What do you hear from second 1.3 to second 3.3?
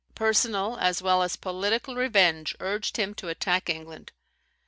political revenge urged him to